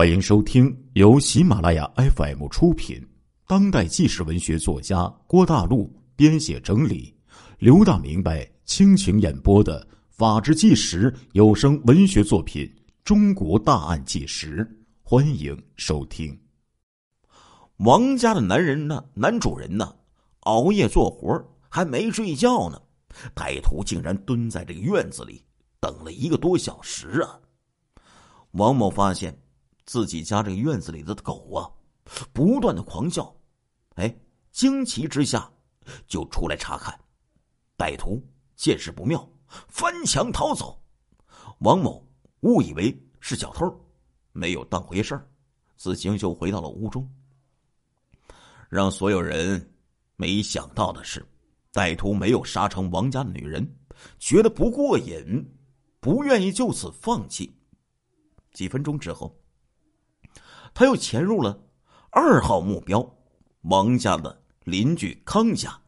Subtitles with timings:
[0.00, 3.06] 欢迎收听由喜马拉雅 FM 出品、
[3.46, 7.14] 当代纪实文学作家郭大陆编写整理、
[7.58, 12.64] 刘大明白倾情演播的《法制纪实》有声文学作品
[13.04, 14.64] 《中国大案纪实》，
[15.02, 16.34] 欢迎收听。
[17.76, 19.04] 王家的男人呢？
[19.12, 19.94] 男主人呢？
[20.44, 22.80] 熬夜做活还没睡觉呢，
[23.34, 25.44] 歹徒竟然蹲在这个院子里
[25.78, 27.38] 等了一个多小时啊！
[28.52, 29.38] 王某发现。
[29.90, 31.66] 自己家这个院子里的狗啊，
[32.32, 33.34] 不断的狂叫，
[33.96, 34.16] 哎，
[34.52, 35.52] 惊奇之下
[36.06, 36.96] 就出来查看。
[37.76, 38.22] 歹徒
[38.54, 39.28] 见势不妙，
[39.66, 40.80] 翻墙逃走。
[41.58, 42.08] 王某
[42.42, 43.68] 误以为是小偷，
[44.30, 45.28] 没有当回事儿，
[45.76, 47.12] 自行就回到了屋中。
[48.68, 49.74] 让所有人
[50.14, 51.26] 没想到的是，
[51.72, 53.68] 歹徒没有杀成王家的女人，
[54.20, 55.44] 觉得不过瘾，
[55.98, 57.52] 不愿意就此放弃。
[58.52, 59.36] 几分钟之后。
[60.72, 61.58] 他又潜入了
[62.10, 63.04] 二号目标
[63.62, 65.78] 王家的邻居康家。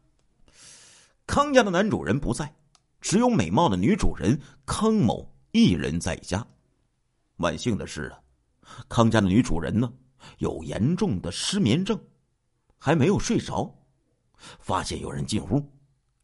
[1.26, 2.54] 康家的男主人不在，
[3.00, 6.46] 只有美貌的女主人康某一人在家。
[7.36, 8.20] 万幸的是啊，
[8.88, 9.92] 康家的女主人呢
[10.38, 11.98] 有严重的失眠症，
[12.78, 13.72] 还没有睡着。
[14.58, 15.64] 发现有人进屋，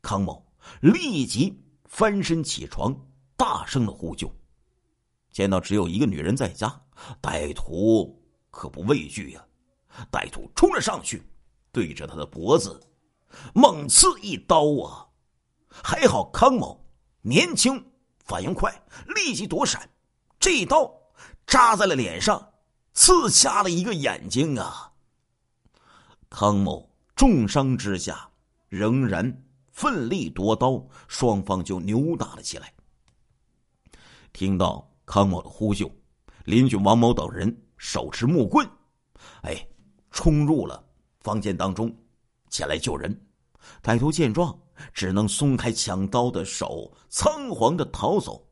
[0.03, 0.45] 康某
[0.81, 2.95] 立即翻身起床，
[3.37, 4.29] 大声的呼救。
[5.31, 6.83] 见到只有一个女人在家，
[7.23, 8.21] 歹徒。
[8.59, 9.45] 可不畏惧呀！
[10.11, 11.23] 歹徒冲了上去，
[11.71, 12.81] 对着他的脖子
[13.55, 15.07] 猛刺一刀啊！
[15.69, 16.85] 还好康某
[17.23, 17.81] 年轻，
[18.25, 18.75] 反应快，
[19.15, 19.89] 立即躲闪。
[20.41, 20.93] 这一刀
[21.47, 22.53] 扎在了脸上，
[22.95, 24.93] 刺瞎了一个眼睛啊！
[26.29, 28.29] 康某重伤之下，
[28.69, 32.75] 仍然奋力夺刀，双方就扭打了起来。
[34.33, 35.89] 听到康某的呼救，
[36.45, 37.57] 邻居王某等人。
[37.79, 38.69] 手持木棍，
[39.43, 39.67] 哎，
[40.11, 40.85] 冲入了
[41.21, 41.91] 房间当中，
[42.51, 43.19] 前来救人。
[43.83, 44.57] 歹徒见状，
[44.93, 48.47] 只能松开抢刀的手，仓皇的逃走。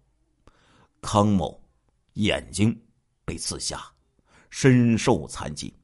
[1.02, 1.62] 康某
[2.14, 2.74] 眼睛
[3.24, 3.80] 被刺瞎，
[4.48, 5.74] 身受残疾，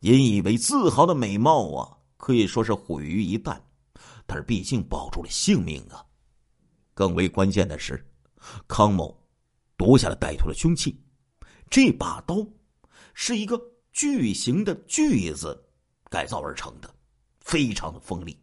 [0.00, 3.60] 引以为自豪的美貌啊，可以说是毁于一旦。
[4.24, 6.04] 但是毕竟保住了性命啊。
[6.94, 8.04] 更为关键的是，
[8.68, 9.16] 康某
[9.76, 11.01] 夺下了歹徒的凶器。
[11.72, 12.46] 这把刀
[13.14, 13.58] 是一个
[13.94, 15.58] 巨型的锯子
[16.10, 16.94] 改造而成的，
[17.40, 18.38] 非常的锋利。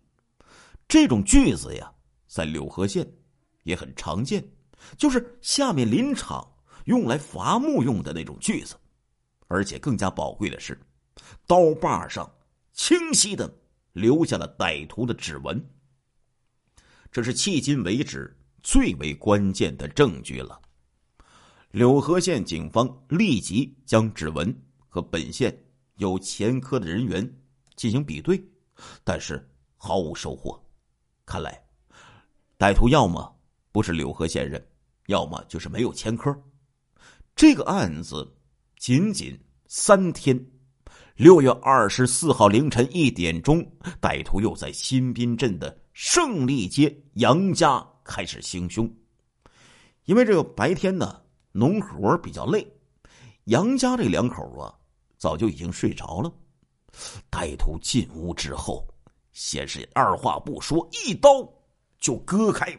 [0.88, 1.94] 这种锯子呀，
[2.26, 3.08] 在柳河县
[3.62, 4.44] 也很常见，
[4.98, 8.76] 就是下面林场用来伐木用的那种锯子。
[9.48, 10.82] 而且更加宝贵的是，
[11.46, 12.36] 刀把上
[12.74, 13.60] 清晰的
[13.94, 15.64] 留下了歹徒的指纹。
[17.12, 20.60] 这是迄今为止最为关键的证据了。
[21.72, 24.52] 柳河县警方立即将指纹
[24.88, 25.56] 和本县
[25.98, 27.32] 有前科的人员
[27.76, 28.44] 进行比对，
[29.04, 29.48] 但是
[29.78, 30.60] 毫无收获。
[31.28, 31.64] 看来，
[32.58, 33.40] 歹徒要么
[33.72, 34.68] 不是柳河县人，
[35.06, 36.36] 要么就是没有前科。
[37.36, 38.36] 这个案子
[38.76, 40.44] 仅仅三天，
[41.18, 43.64] 六月二十四号凌晨一点钟，
[44.02, 48.92] 歹徒又在新宾镇的胜利街杨家开始行凶。
[50.06, 51.22] 因为这个白天呢。
[51.52, 52.66] 农活比较累，
[53.46, 54.74] 杨家这两口啊，
[55.18, 56.32] 早就已经睡着了。
[57.32, 58.88] 歹徒进屋之后，
[59.32, 61.48] 先是二话不说，一刀
[62.00, 62.76] 就割开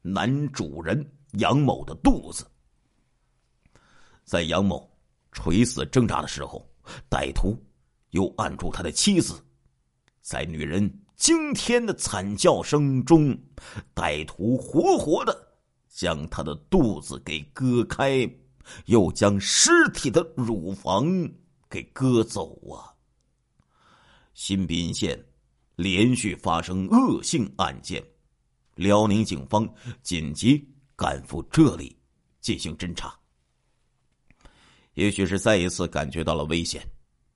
[0.00, 2.46] 男主人杨某的肚子。
[4.24, 4.88] 在杨某
[5.32, 6.64] 垂死挣扎的时候，
[7.10, 7.56] 歹徒
[8.10, 9.34] 又按住他的妻子，
[10.20, 13.36] 在女人惊天的惨叫声中，
[13.94, 15.51] 歹徒活活的。
[15.94, 18.26] 将他的肚子给割开，
[18.86, 21.06] 又将尸体的乳房
[21.68, 22.88] 给割走啊！
[24.32, 25.22] 新宾县
[25.76, 28.02] 连续发生恶性案件，
[28.74, 29.68] 辽宁警方
[30.02, 30.66] 紧急
[30.96, 31.94] 赶赴这里
[32.40, 33.14] 进行侦查。
[34.94, 36.82] 也许是再一次感觉到了危险，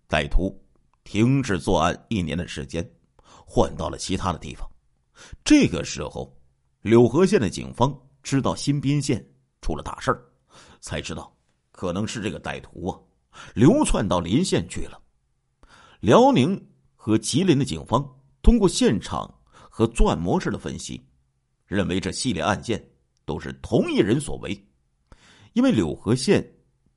[0.08, 0.58] 歹徒
[1.04, 2.90] 停止作案一年的时间，
[3.46, 4.66] 换到了其他的地方。
[5.44, 6.34] 这个时候，
[6.80, 7.94] 柳河县的警方。
[8.26, 9.24] 知道新宾县
[9.62, 10.20] 出了大事儿，
[10.80, 11.32] 才知道
[11.70, 12.98] 可能是这个歹徒啊
[13.54, 15.00] 流窜到临县去了。
[16.00, 16.60] 辽宁
[16.96, 18.04] 和吉林的警方
[18.42, 21.00] 通过现场和作案模式的分析，
[21.66, 22.84] 认为这系列案件
[23.24, 24.60] 都是同一人所为。
[25.52, 26.44] 因为柳河县、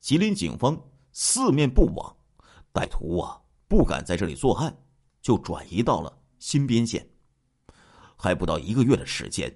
[0.00, 0.76] 吉林警方
[1.12, 2.12] 四面不网，
[2.74, 4.76] 歹徒啊不敢在这里作案，
[5.22, 7.08] 就转移到了新宾县。
[8.16, 9.48] 还不到一个月的时间，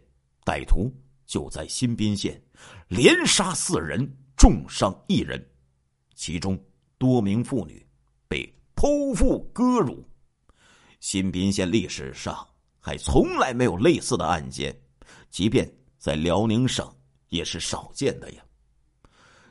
[0.44, 0.88] 歹徒。
[1.26, 2.40] 就在新宾县，
[2.88, 5.44] 连杀四人，重伤一人，
[6.14, 6.58] 其中
[6.98, 7.84] 多名妇女
[8.28, 10.06] 被剖腹割乳。
[11.00, 12.46] 新宾县历史上
[12.78, 14.74] 还从来没有类似的案件，
[15.30, 16.90] 即便在辽宁省
[17.28, 18.42] 也是少见的呀。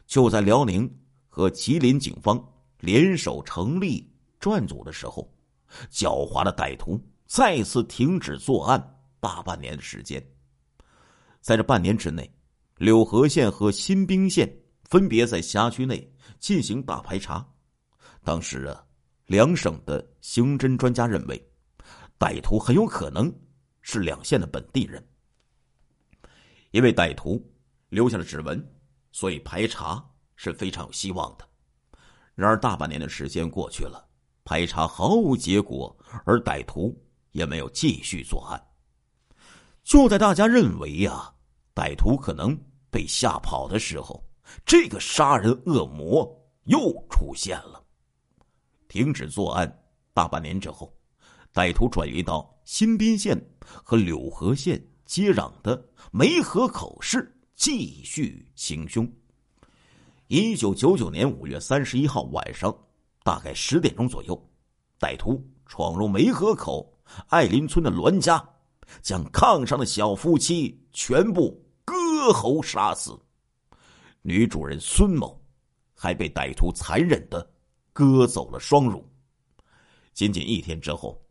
[0.06, 0.92] 就在辽宁
[1.28, 2.44] 和吉林警方
[2.80, 5.32] 联手成立专案组的时候，
[5.92, 10.24] 狡猾的歹徒再次停止作案大半年的时间。
[11.44, 12.28] 在这半年之内，
[12.78, 14.52] 柳河县和新宾县
[14.86, 17.48] 分别在辖区内进行大排查。
[18.24, 18.84] 当时啊。
[19.26, 21.52] 两省的刑侦专家认为，
[22.20, 23.34] 歹徒很有可能
[23.82, 25.02] 是两县的本地人。
[26.72, 27.42] 因为歹徒
[27.88, 28.62] 留下了指纹，
[29.14, 30.06] 所以排查
[30.36, 31.48] 是非常有希望的。
[32.36, 34.06] 然而，大半年的时间过去了，
[34.44, 36.94] 排查毫无结果，而歹徒
[37.32, 38.62] 也没有继续作案。
[39.84, 41.34] 就在大家认为呀，
[41.76, 42.58] 歹徒可能
[42.90, 44.24] 被吓跑的时候，
[44.66, 46.26] 这个杀人恶魔
[46.66, 47.84] 又出现了。
[48.88, 49.84] 停止作案
[50.14, 50.92] 大半年之后，
[51.54, 59.08] 歹徒转移到新宾县和柳河县接壤的梅河口市继续行凶。
[60.28, 62.74] 一九九九年五月三十一号晚上，
[63.24, 64.50] 大概十点钟左右，
[65.00, 66.98] 歹徒闯入梅河口
[67.28, 68.44] 爱林村的栾家，
[69.02, 73.18] 将炕上的小夫妻全部割喉杀死。
[74.22, 75.42] 女主人孙某
[75.94, 77.54] 还被歹徒残忍的。
[77.96, 79.08] 割走了双乳。
[80.16, 81.24] 仅仅一天之后，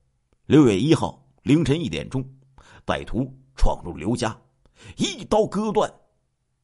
[0.46, 2.24] 六月一号凌晨一点钟，
[2.86, 4.40] 歹徒闯入刘家，
[4.96, 5.92] 一刀割断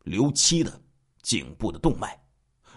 [0.04, 0.80] 刘七的
[1.20, 2.16] 颈部的动脉。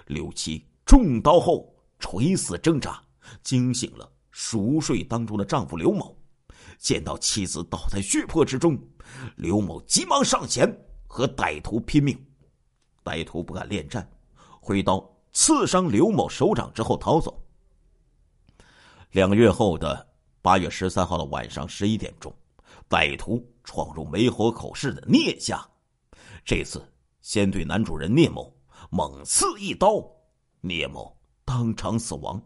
[0.08, 3.00] 刘七中刀后垂死挣扎，
[3.44, 6.18] 惊醒了熟睡当中的丈夫刘某。
[6.81, 8.75] 见到妻子倒在血泊之中，
[9.36, 10.68] 刘某急忙上前
[11.06, 12.19] 和歹徒拼命。
[13.04, 14.12] 歹徒不敢恋战，
[14.60, 15.07] 挥刀。
[15.31, 17.42] 刺伤刘某手掌之后逃走。
[19.12, 20.06] 两个月后的
[20.42, 22.33] 八月十三号的晚上十一点钟，
[22.89, 25.66] 歹徒闯入梅河口市的聂家，
[26.44, 26.86] 这次
[27.22, 28.54] 先对男主人聂某
[28.89, 30.04] 猛刺一刀，
[30.60, 32.42] 聂某当场死亡。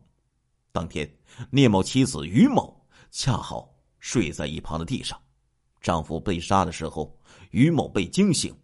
[0.71, 1.09] 当天，
[1.49, 3.74] 聂某妻子于某恰好
[4.05, 5.19] 睡在一旁的地上，
[5.81, 7.17] 丈夫被杀的时候，
[7.49, 8.55] 于某被惊醒，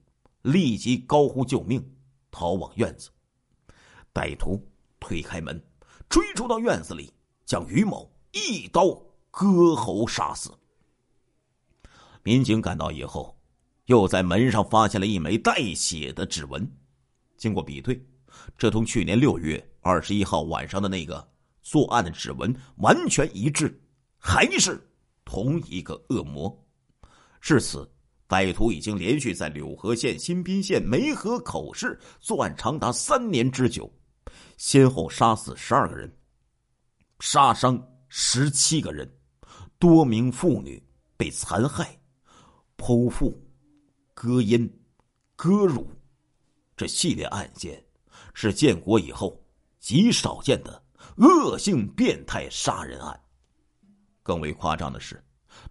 [0.43, 1.83] 立即高呼救命，
[2.29, 3.09] 逃往院子。
[4.13, 4.63] 歹徒
[4.99, 5.59] 推开门，
[6.07, 7.11] 追逐到院子里，
[7.43, 8.93] 将于某一刀
[9.31, 10.51] 割喉杀死。
[12.21, 13.35] 民警赶到以后，
[13.85, 16.71] 又在门上发现了一枚带血的指纹。
[17.35, 17.99] 经过比对，
[18.59, 21.27] 这同去年六月二十一号晚上的那个
[21.63, 23.81] 作案的指纹完全一致，
[24.19, 24.79] 还是
[25.25, 26.65] 同一个恶魔。
[27.39, 27.89] 至此，
[28.27, 33.91] 歹徒已经连续在柳河县、新宾县、梅河口市作案长达三年之久。
[34.57, 36.15] 先后杀死十二个人，
[37.19, 39.12] 杀伤十七个人，
[39.79, 40.81] 多名妇女
[41.18, 42.00] 被残害、
[42.77, 43.35] 剖腹、
[44.13, 44.71] 割阴、
[45.35, 45.89] 割乳，
[46.77, 47.83] 这系列案件
[48.35, 49.44] 是建国以后
[49.79, 50.83] 极少见的
[51.17, 53.19] 恶性变态杀人案。
[54.31, 55.21] 更为夸张的是，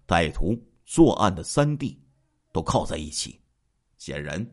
[0.07, 0.55] 歹徒
[0.85, 1.99] 作案的三地
[2.53, 3.41] 都靠在一起，
[3.97, 4.47] 显然，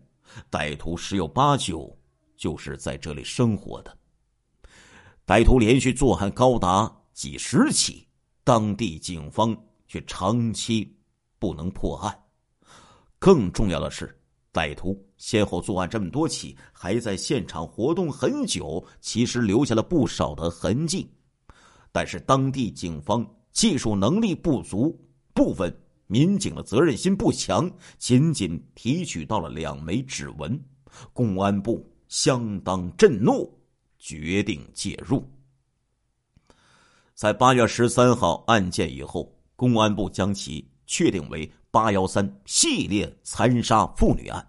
[0.50, 1.94] 歹徒十有八九
[2.38, 3.98] 就是在这里生活的。
[5.26, 8.08] 歹徒连续作案高达几十起，
[8.46, 9.54] 当地警方
[9.90, 10.98] 却长期
[11.38, 12.18] 不能破案。
[13.20, 14.18] 更重要的是，
[14.54, 21.14] 歹徒先后作案这么多起，还在现场活动很久，其实留下了不少的痕迹。
[21.92, 24.96] 但是当地警方技术能力不足，
[25.34, 30.64] 部分民警的责任心不强，仅仅提取到了两枚指纹。
[31.12, 33.52] 公安部相当震怒。
[33.98, 35.28] 决定介入。
[37.16, 44.48] 在八月十三号案件以后，公安部将其确定为“八幺三”系列残杀妇女案，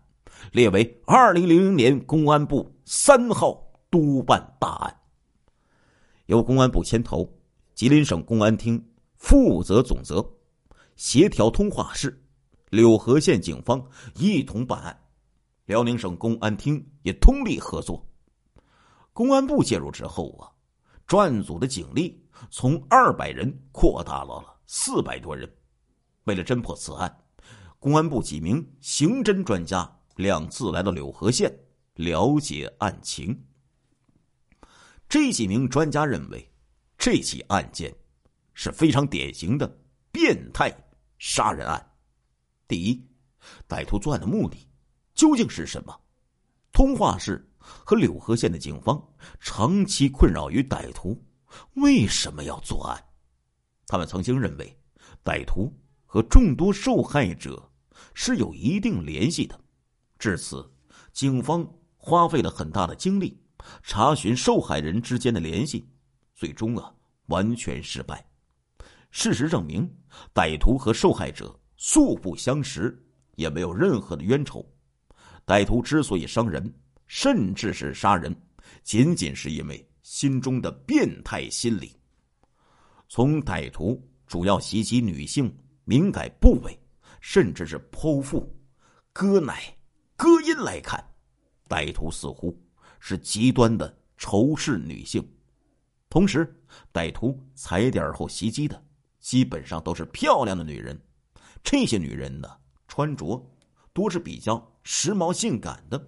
[0.53, 4.95] 列为二零零零年公安部三号督办大案。
[6.27, 7.27] 由公安部牵头，
[7.75, 8.85] 吉林省公安厅
[9.19, 10.25] 负责总责，
[10.97, 12.25] 协调通化市、
[12.71, 13.85] 柳河县警方
[14.15, 14.99] 一同办案，
[15.67, 18.09] 辽宁省公安厅也通力合作。
[19.13, 20.49] 公安部介入之后啊，
[21.07, 25.53] 专案组的警力从二百人扩大到了四百多人。
[26.25, 27.25] 为了侦破此案，
[27.81, 31.53] 公安部几名刑侦专家两次来到柳河县
[31.95, 33.37] 了解案情。
[35.09, 36.49] 这几名专家认为，
[36.97, 37.93] 这起案件
[38.61, 39.79] 是非常典型的
[40.11, 40.69] 变态
[41.21, 41.93] 杀人案。
[42.67, 43.09] 第一，
[43.69, 44.67] 歹徒作案的目的
[45.15, 45.97] 究竟是什么？
[46.73, 47.45] 通化市。
[47.61, 48.99] 和柳河县的警方
[49.41, 51.23] 长期困扰于歹徒
[51.75, 53.05] 为什么要作案。
[53.87, 54.81] 他们曾经认为，
[55.23, 55.71] 歹徒
[56.07, 57.71] 和众多受害者
[58.15, 59.61] 是有一定联系的。
[60.19, 60.69] 至此，
[61.13, 63.39] 警方花费了很大的精力
[63.83, 65.87] 查询受害人之间的联系，
[66.35, 66.95] 最终啊
[67.27, 68.28] 完全失败。
[69.11, 69.89] 事实证明，
[70.35, 72.97] 歹徒和受害者素不相识，
[73.37, 74.65] 也没有任何的冤仇。
[75.47, 76.73] 歹徒之所以伤人，
[77.07, 78.35] 甚至是杀人，
[78.83, 81.97] 仅仅是因为心中的变态心理。
[83.09, 85.51] 从歹徒主要袭击女性
[85.85, 86.79] 敏感部位，
[87.21, 88.55] 甚至是剖腹、
[89.13, 89.75] 割奶、
[90.17, 91.03] 割阴来看，
[91.67, 92.55] 歹徒似乎
[93.01, 95.27] 是极端的仇视女性。
[96.11, 96.55] 同时，
[96.93, 98.83] 歹徒踩点后袭击的。
[99.29, 100.99] 基本上都是漂亮的女人，
[101.63, 102.49] 这些女人呢，
[102.87, 103.47] 穿着
[103.93, 106.03] 多是比较时髦性感的，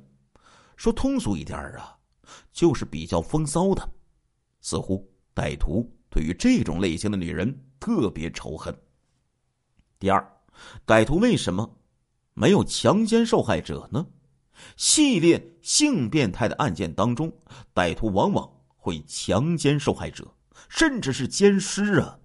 [0.74, 1.98] 说通俗一点啊，
[2.50, 3.86] 就是比较风骚的。
[4.62, 8.74] 似乎歹徒对于这种类型的女人特别仇恨。
[9.98, 10.26] 第二，
[10.86, 11.78] 歹徒为什么
[12.32, 14.06] 没有强奸受害者呢？
[14.78, 17.30] 系列性变态的案件当中，
[17.74, 20.26] 歹徒往往会强奸受害者，
[20.70, 22.18] 甚至是奸尸啊。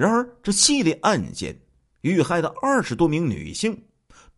[0.00, 1.54] 然而，这系列案件
[2.00, 3.78] 遇害的二十多名女性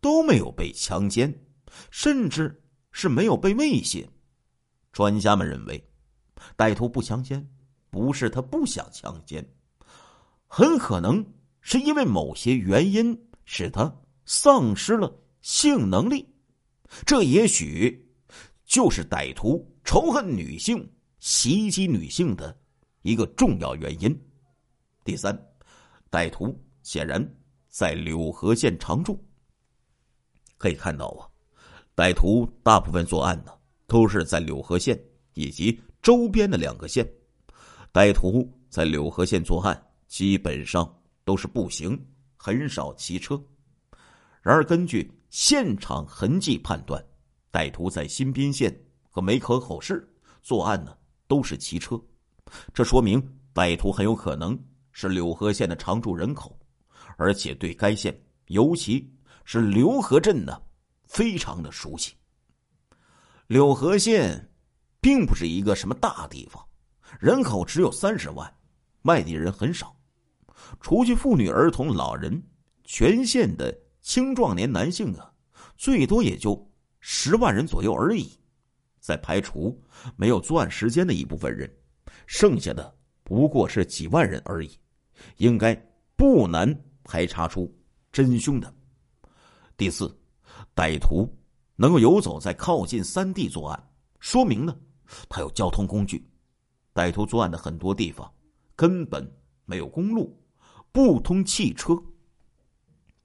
[0.01, 1.33] 都没有被强奸，
[1.89, 4.05] 甚至是没有被猥亵。
[4.91, 5.81] 专家们认为，
[6.57, 7.49] 歹徒不强奸
[7.89, 9.41] 不是他不想强奸，
[10.47, 11.25] 很可能
[11.61, 13.89] 是因为某些原因使他
[14.25, 16.27] 丧失了性能力。
[17.05, 18.05] 这也许
[18.65, 22.53] 就是歹徒仇恨女性、袭击女性的
[23.03, 24.13] 一个重要原因。
[25.05, 25.37] 第三，
[26.13, 27.27] 歹徒显然
[27.69, 29.19] 在柳河县常住。
[30.59, 31.25] 可以看到啊，
[31.95, 33.51] 歹徒大部分作案呢
[33.87, 35.03] 都是在柳河县
[35.33, 37.03] 以及周边的两个县。
[37.91, 41.99] 歹徒在柳河县作案基本上都是步行，
[42.37, 43.35] 很少骑车。
[44.43, 47.03] 然而，根据现场痕迹判断，
[47.51, 48.71] 歹徒在新宾县
[49.09, 50.07] 和梅河口市
[50.43, 50.95] 作案呢
[51.27, 51.99] 都是骑车，
[52.71, 53.19] 这说明
[53.51, 54.55] 歹徒很有可能。
[54.93, 56.57] 是柳河县的常住人口，
[57.17, 59.11] 而且对该县，尤其
[59.43, 60.61] 是柳河镇呢，
[61.03, 62.13] 非常的熟悉。
[63.47, 64.49] 柳河县
[65.01, 66.65] 并不是一个什么大地方，
[67.19, 68.51] 人口只有三十万，
[69.01, 69.93] 外地人很少，
[70.79, 72.41] 除去妇女、儿童、老人，
[72.85, 75.29] 全县的青壮年男性啊，
[75.75, 78.39] 最多也就十万人左右而已。
[78.99, 79.77] 再排除
[80.15, 81.69] 没有作案时间的一部分人，
[82.25, 84.79] 剩下的不过是几万人而已。
[85.37, 85.75] 应该
[86.15, 87.73] 不难排查出
[88.11, 88.73] 真凶的。
[89.75, 90.13] 第四，
[90.75, 91.27] 歹徒
[91.75, 94.77] 能够游走在靠近三地作案，说明呢，
[95.27, 96.23] 他有交通工具。
[96.93, 98.31] 歹徒作案的很多地方
[98.75, 99.27] 根本
[99.65, 100.39] 没有公路，
[100.91, 101.93] 不通汽车。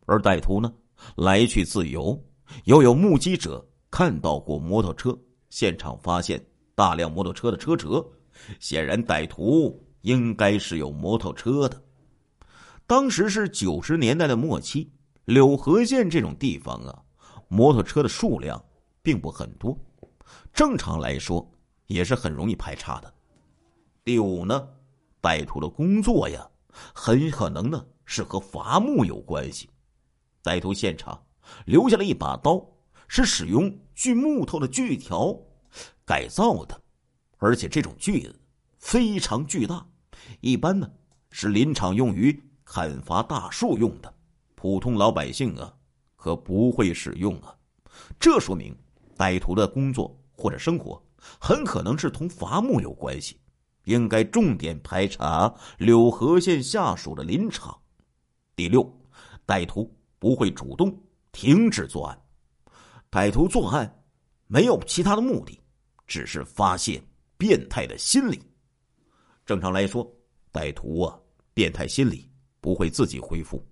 [0.06, 0.72] 而歹徒呢，
[1.16, 2.18] 来去自由，
[2.64, 5.16] 又有目击者看到过摩托车，
[5.50, 6.42] 现场发现
[6.74, 8.02] 大量摩托车的车辙，
[8.58, 11.82] 显然歹徒应该是有摩托车的。
[12.88, 14.90] 当时是九十年代的末期，
[15.26, 17.02] 柳河县这种地方啊，
[17.46, 18.64] 摩托车的数量
[19.02, 19.78] 并不很多，
[20.54, 21.46] 正常来说
[21.88, 23.12] 也是很容易排查的。
[24.02, 24.66] 第五呢，
[25.20, 26.48] 歹徒的工作呀，
[26.94, 29.68] 很可能呢是和伐木有关系。
[30.42, 31.22] 歹徒现场
[31.66, 32.58] 留下了一把刀，
[33.06, 35.38] 是使用锯木头的锯条
[36.06, 36.80] 改造的，
[37.36, 38.40] 而且这种锯子
[38.78, 39.86] 非常巨大，
[40.40, 40.90] 一般呢
[41.30, 42.42] 是林场用于。
[42.70, 44.14] 砍伐大树用的，
[44.54, 45.74] 普通老百姓啊，
[46.16, 47.56] 可不会使用啊。
[48.20, 48.76] 这说明
[49.16, 51.02] 歹徒的工作或者生活
[51.40, 53.40] 很可能是同伐木有关系，
[53.84, 57.74] 应该重点排查柳河县下属的林场。
[58.54, 58.86] 第六，
[59.46, 60.94] 歹徒不会主动
[61.32, 62.20] 停止作案，
[63.10, 64.04] 歹徒作案
[64.46, 65.58] 没有其他的目的，
[66.06, 67.02] 只是发泄
[67.38, 68.38] 变态的心理。
[69.46, 70.06] 正常来说，
[70.52, 71.18] 歹徒啊，
[71.54, 72.27] 变态心理。
[72.68, 73.66] 不会自己恢复，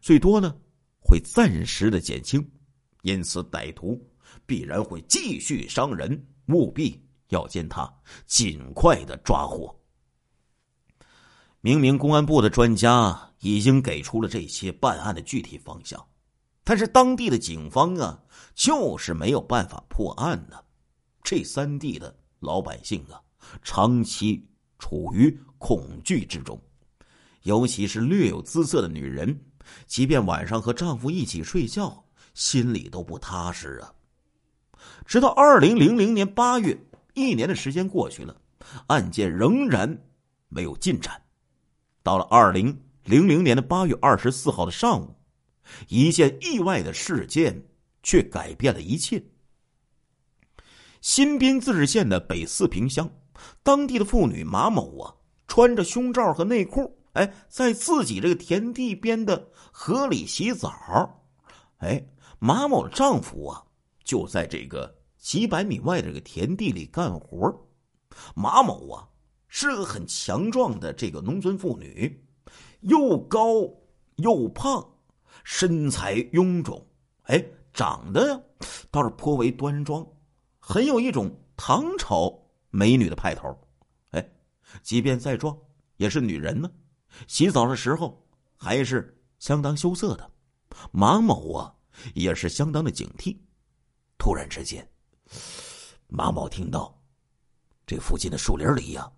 [0.00, 0.54] 最多呢
[1.00, 2.48] 会暂时的减轻，
[3.02, 4.00] 因此歹徒
[4.46, 7.92] 必然会继续伤人，务必要将他
[8.26, 9.76] 尽快的抓获。
[11.60, 16.06] 明明公安部的专家已经给出了这些办案的具体方向，
[16.62, 18.22] 但是当地的警方啊
[18.54, 20.62] 就是没有办法破案呢。
[21.24, 23.20] 这三地的老百姓啊，
[23.64, 26.56] 长期处于恐惧之中。
[27.48, 29.40] 尤其是略有姿色的女人，
[29.86, 33.90] 即便晚上和丈夫一起睡觉，心里都不踏实啊。
[35.06, 36.78] 直到二零零零年八月，
[37.14, 38.38] 一年的时间过去了，
[38.88, 39.98] 案件仍然
[40.50, 41.22] 没有进展。
[42.02, 45.14] 到了二零零零年的八月二十四号的上午，
[45.88, 47.66] 一件意外的事件
[48.02, 49.24] 却改变了一切。
[51.00, 53.10] 新宾自治县的北四平乡，
[53.62, 55.14] 当地的妇女马某啊，
[55.46, 60.70] 穿着胸罩和内裤，哎，在自己这个田地边的河里洗澡。
[61.78, 62.04] 哎，
[62.38, 63.64] 马某的丈夫啊，
[64.04, 67.52] 就在这个几百米外的这个田地里干活。
[68.34, 69.08] 马某啊，
[69.48, 72.24] 是个很强壮的这个农村妇女，
[72.80, 73.44] 又高
[74.16, 74.84] 又胖，
[75.44, 76.84] 身材臃肿，
[77.22, 78.42] 哎，长得
[78.90, 80.06] 倒是颇为端庄。
[80.58, 82.32] 很有一种唐朝
[82.70, 83.56] 美女的派头，
[84.10, 84.30] 哎，
[84.82, 85.56] 即便再壮，
[85.96, 86.70] 也是女人呢。
[87.26, 88.24] 洗澡的时候
[88.56, 90.30] 还是相当羞涩的。
[90.92, 91.74] 马某啊，
[92.14, 93.36] 也是相当的警惕。
[94.16, 94.88] 突然之间，
[96.06, 96.96] 马某听到
[97.86, 99.10] 这附近的树林里呀，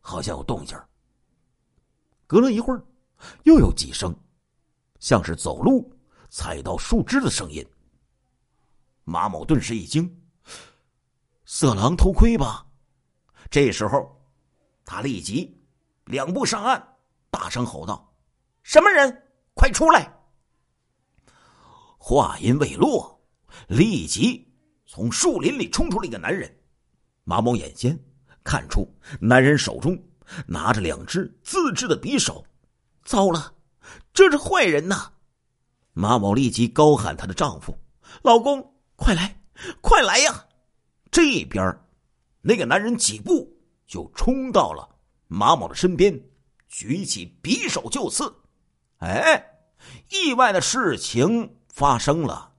[0.00, 0.78] 好像有动静。
[2.26, 2.84] 隔了一会儿，
[3.44, 4.14] 又有几声，
[5.00, 5.92] 像是走路
[6.28, 7.66] 踩到树枝的声音。
[9.04, 10.14] 马某顿时一惊。
[11.50, 12.66] 色狼偷窥吧！
[13.50, 14.22] 这时候，
[14.84, 15.58] 他立即
[16.04, 16.97] 两步上岸，
[17.30, 18.14] 大声吼道
[18.62, 19.24] ：“什么人？
[19.54, 20.14] 快出来！”
[21.98, 23.20] 话音未落，
[23.66, 24.50] 立即
[24.86, 26.58] 从树林里冲出了一个男人。
[27.24, 27.98] 马某眼尖，
[28.42, 28.88] 看出
[29.20, 30.00] 男人手中
[30.46, 32.44] 拿着两只自制的匕首。
[33.04, 33.52] 糟了，
[34.14, 35.12] 这是坏人呐！
[35.92, 37.76] 马某立即高喊她的丈夫
[38.22, 39.40] ：“老公，快来，
[39.80, 40.46] 快来呀！”
[41.10, 41.78] 这边，
[42.40, 43.50] 那个男人几步
[43.86, 44.88] 就冲到了
[45.26, 46.18] 马某的身边，
[46.68, 48.34] 举起匕首就刺。
[48.98, 49.58] 哎，
[50.10, 52.52] 意外的事情发生了，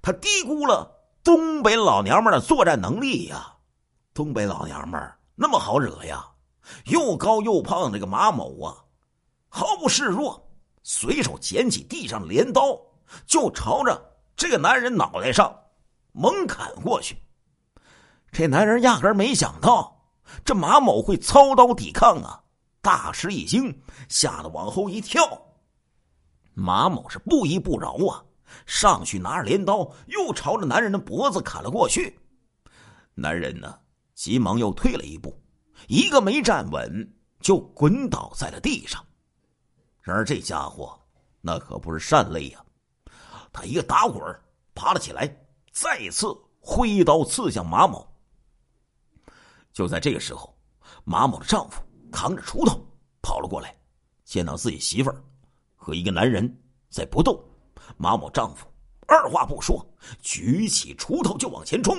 [0.00, 0.90] 他低估了
[1.22, 3.56] 东北老娘们的作战能力呀！
[4.14, 5.00] 东北老娘们
[5.34, 6.26] 那么好惹呀，
[6.86, 8.76] 又高又胖的这个马某啊，
[9.48, 10.50] 毫不示弱，
[10.82, 12.78] 随手捡起地上镰刀，
[13.26, 15.54] 就朝着这个男人脑袋上
[16.12, 17.22] 猛砍过去。
[18.30, 20.10] 这男人压根没想到
[20.44, 22.42] 这马某会操刀抵抗啊，
[22.82, 25.40] 大吃一惊，吓得往后一跳。
[26.52, 28.22] 马某是不依不饶啊，
[28.66, 32.18] 上去拿着镰刀，又朝着男人的脖子砍了过去。
[33.14, 33.78] 男人呢，
[34.14, 35.40] 急忙又退了一步，
[35.86, 39.02] 一个没站稳，就滚倒在了地上。
[40.00, 40.98] 然而这家伙
[41.40, 42.64] 那可不是善类呀，
[43.52, 44.20] 他一个打滚
[44.74, 45.26] 爬了起来，
[45.70, 46.26] 再次
[46.58, 48.06] 挥刀刺向马某。
[49.72, 50.54] 就在这个时候，
[51.04, 51.80] 马某的丈夫
[52.12, 52.86] 扛着锄头
[53.20, 53.74] 跑了过来，
[54.24, 55.20] 见到自己媳妇儿
[55.74, 57.42] 和一个男人在搏斗，
[57.96, 58.66] 马某丈夫
[59.08, 59.84] 二话不说，
[60.20, 61.96] 举起锄头就往前冲，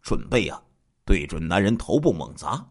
[0.00, 0.62] 准备啊
[1.04, 2.66] 对准男人头部猛砸。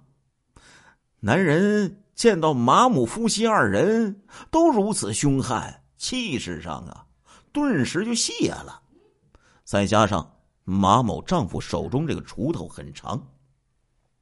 [1.19, 7.05] 男人见到马某夫妻二人都如此凶悍，气势上啊
[7.51, 8.81] 顿时就泄了。
[9.63, 13.21] 再加上马某丈夫手中这个锄头很长。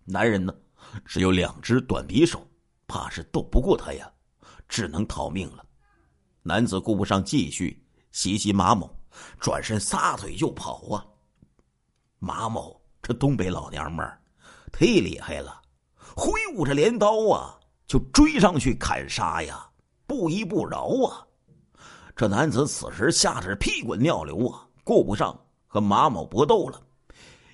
[0.06, 0.56] 男人呢，
[1.06, 2.47] 只有两只短匕首，
[2.88, 4.10] 怕是斗不过他呀，
[4.68, 5.64] 只能逃命了。
[6.42, 8.90] 男子顾不上继续袭击马某，
[9.40, 11.06] 转身撒腿就跑啊。
[12.20, 14.20] 马某这东北老娘们儿
[14.72, 15.62] 忒厉害了，
[16.16, 19.70] 挥舞着镰刀啊，就追上去砍杀呀，
[20.06, 21.28] 不依不饶啊。
[22.16, 26.82] 这男子此时吓得是屁滚尿流啊，顾不上和马某搏斗了，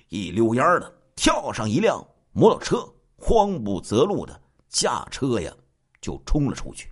[0.08, 2.02] 一溜烟的跳上一辆。
[2.36, 2.84] 摩托车
[3.16, 4.40] 慌不择路的
[4.74, 5.54] 驾车呀，
[6.00, 6.90] 就冲了出去。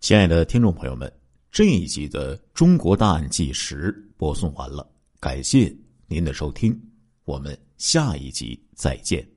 [0.00, 1.10] 亲爱的听众朋友们，
[1.48, 4.84] 这一集的《中国大案纪实》播送完了，
[5.20, 5.72] 感谢
[6.08, 6.76] 您的收听，
[7.24, 9.33] 我们下一集再见。